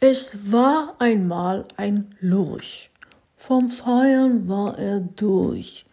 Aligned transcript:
Es 0.00 0.50
war 0.50 0.96
einmal 0.98 1.64
ein 1.76 2.14
Lurch. 2.20 2.90
Vom 3.36 3.68
Feiern 3.68 4.48
war 4.48 4.78
er 4.78 5.00
durch. 5.00 5.86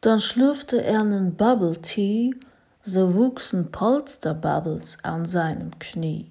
Dann 0.00 0.20
schlürfte 0.20 0.82
er 0.82 1.04
nen 1.04 1.34
Bubble 1.34 1.76
Tea, 1.82 2.34
so 2.82 3.14
wuchsen 3.14 3.70
Polsterbubbles 3.70 4.98
an 5.02 5.24
seinem 5.26 5.70
Knie. 5.78 6.26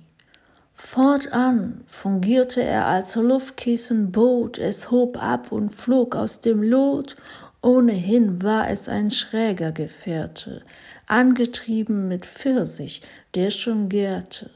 Fortan 0.74 1.84
fungierte 1.86 2.64
er 2.64 2.88
als 2.88 3.16
Luftkissenboot, 3.16 4.58
es 4.58 4.90
hob 4.90 5.22
ab 5.22 5.52
und 5.52 5.74
flog 5.74 6.16
aus 6.16 6.42
dem 6.42 6.64
Lot, 6.64 7.18
ohnehin 7.62 8.42
war 8.42 8.70
es 8.70 8.90
ein 8.90 9.12
schräger 9.12 9.72
Gefährte, 9.72 10.64
angetrieben 11.08 12.08
mit 12.08 12.26
Pfirsich, 12.26 13.02
der 13.36 13.52
schon 13.52 13.90
gärte. 13.90 14.50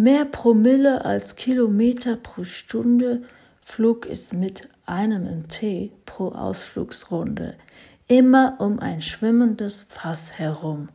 Mehr 0.00 0.26
Promille 0.26 1.04
als 1.04 1.34
Kilometer 1.34 2.14
pro 2.14 2.44
Stunde 2.44 3.22
flog 3.60 4.06
es 4.06 4.32
mit 4.32 4.68
einem 4.86 5.24
MT 5.24 5.90
pro 6.06 6.28
Ausflugsrunde, 6.28 7.56
immer 8.06 8.58
um 8.60 8.78
ein 8.78 9.02
schwimmendes 9.02 9.86
Fass 9.88 10.38
herum. 10.38 10.88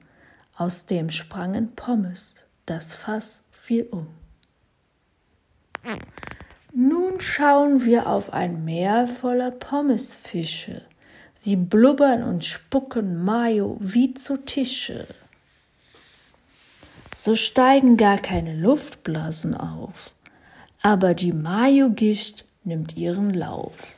Aus 0.56 0.86
dem 0.86 1.12
sprangen 1.12 1.76
Pommes, 1.76 2.46
das 2.66 2.94
Fass 2.94 3.44
fiel 3.52 3.90
um. 3.92 4.08
Nun 6.74 7.20
schauen 7.20 7.84
wir 7.84 8.08
auf 8.08 8.32
ein 8.32 8.64
Meer 8.64 9.08
voller 9.08 9.52
Pommesfische. 9.52 10.82
Sie 11.34 11.58
blubbern 11.58 12.24
und 12.24 12.46
spucken 12.46 13.22
Mayo 13.22 13.76
wie 13.82 14.14
zu 14.14 14.38
Tische 14.38 15.08
so 17.24 17.36
steigen 17.36 17.96
gar 17.96 18.18
keine 18.18 18.54
Luftblasen 18.54 19.56
auf, 19.56 20.14
aber 20.82 21.14
die 21.14 21.32
Mayo-Gischt 21.32 22.44
nimmt 22.66 22.98
ihren 22.98 23.34
Lauf. 23.34 23.98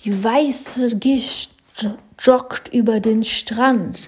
Die 0.00 0.22
weiße 0.22 0.98
Gischt 0.98 1.52
joggt 2.18 2.68
über 2.74 3.00
den 3.00 3.24
Strand, 3.24 4.06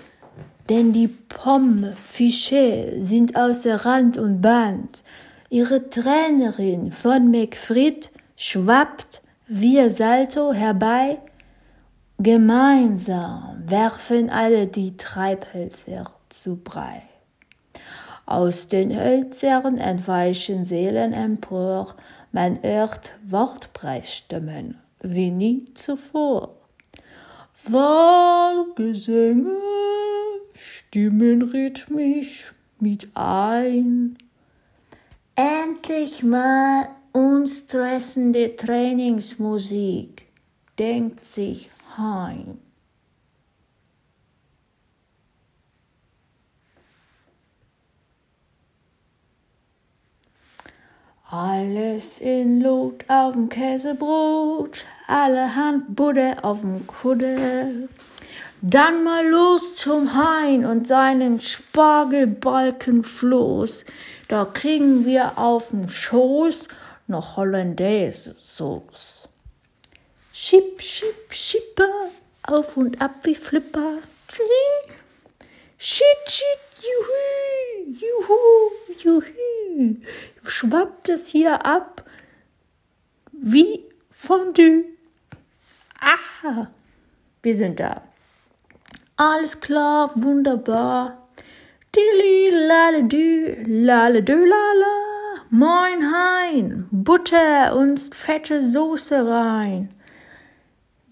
denn 0.69 0.93
die 0.93 1.09
Pommefische 1.09 2.97
sind 2.98 3.34
außer 3.34 3.77
Rand 3.77 4.19
und 4.19 4.43
Band. 4.43 5.03
Ihre 5.49 5.89
Trainerin 5.89 6.93
von 6.93 7.31
McFried 7.31 8.11
schwappt 8.37 9.23
via 9.49 9.89
Salto 9.89 10.53
herbei. 10.53 11.17
Gemeinsam 12.19 13.62
werfen 13.65 14.28
alle 14.28 14.67
die 14.67 14.99
Treibhölzer 14.99 16.12
zu 16.28 16.56
Brei. 16.56 17.05
Aus 18.27 18.69
den 18.69 18.97
Hölzern 18.97 19.78
entweichen 19.78 20.65
Seelen 20.65 21.12
empor, 21.12 21.97
man 22.31 22.62
hört 22.62 23.12
Wortpreisstimmen 23.28 24.78
wie 25.01 25.31
nie 25.31 25.67
zuvor. 25.75 26.56
Wahlgesänge 27.65 29.56
stimmen 30.55 31.43
rhythmisch 31.43 32.53
mit 32.78 33.09
ein. 33.15 34.17
Endlich 35.34 36.23
mal 36.23 36.89
unstressende 37.12 38.56
Trainingsmusik, 38.56 40.27
denkt 40.78 41.25
sich 41.25 41.70
Hein. 41.97 42.59
Alles 51.34 52.20
in 52.20 52.61
Lot 52.61 53.08
auf'm 53.08 53.48
Käsebrot, 53.48 54.84
allerhand 55.06 55.97
Buddha 55.97 56.41
auf'm 56.42 56.86
Kudde. 56.86 57.88
Dann 58.60 59.03
mal 59.03 59.26
los 59.26 59.76
zum 59.76 60.12
Hain 60.12 60.66
und 60.66 60.87
seinen 60.87 61.41
Spargelbalkenfloß. 61.41 63.87
Da 64.28 64.44
kriegen 64.44 65.06
wir 65.06 65.38
auf'm 65.38 65.88
Schoß 65.88 66.69
noch 67.06 67.38
Hollandaise-Sauce. 67.38 69.26
Schipp, 70.34 70.82
schipp, 70.82 71.32
schipper, 71.32 72.10
auf 72.42 72.76
und 72.76 73.00
ab 73.00 73.15
wie 73.22 73.34
Flipper. 73.34 74.00
Shit, 75.78 76.04
shit, 76.26 76.59
juhu, 76.82 77.97
juhu, 77.98 78.71
juhu. 78.98 79.22
Schwappt 80.44 81.09
es 81.09 81.28
hier 81.28 81.65
ab 81.66 82.04
wie 83.32 83.81
Fondue. 84.10 84.84
Aha, 86.00 86.70
wir 87.43 87.56
sind 87.56 87.81
da. 87.81 88.03
Alles 89.16 89.60
klar, 89.60 90.10
wunderbar. 90.15 91.28
Dilli, 91.94 92.50
laledü, 92.69 93.65
laledü, 93.66 94.47
lala. 94.47 95.03
Moin 95.50 96.10
Hein, 96.10 96.87
Butter 96.91 97.76
und 97.76 98.00
fette 98.15 98.62
Soße 98.62 99.26
rein. 99.28 99.91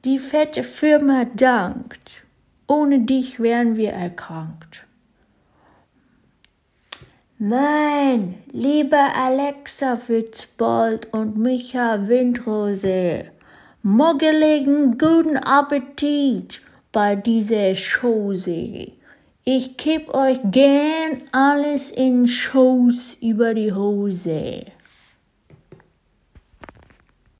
Die 0.04 0.18
fette 0.18 0.62
Firma 0.62 1.26
dankt. 1.26 2.24
Ohne 2.66 3.00
dich 3.00 3.40
wären 3.40 3.76
wir 3.76 3.90
erkrankt. 3.90 4.86
Nein, 7.42 8.34
lieber 8.52 9.16
Alexa 9.16 9.96
Fitzbold 9.96 11.08
und 11.14 11.38
Micha 11.38 12.06
Windrose, 12.06 13.24
moggeligen 13.82 14.98
guten 14.98 15.38
Appetit 15.38 16.60
bei 16.92 17.16
dieser 17.16 17.72
Chose. 17.74 18.92
Ich 19.44 19.78
kipp 19.78 20.12
euch 20.12 20.38
gern 20.50 21.22
alles 21.32 21.90
in 21.90 22.28
Schoß 22.28 23.16
über 23.22 23.54
die 23.54 23.72
Hose. 23.72 24.66